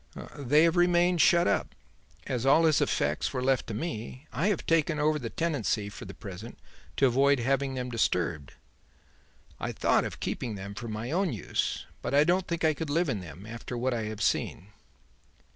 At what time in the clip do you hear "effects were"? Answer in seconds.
2.81-3.43